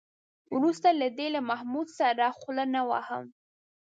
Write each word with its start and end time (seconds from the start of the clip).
وروسته 0.55 0.87
له 1.01 1.07
دې 1.17 1.27
له 1.35 1.41
محمود 1.49 1.87
سره 1.99 2.25
خوله 2.37 2.65
نه 2.75 2.81
وهم. 2.89 3.25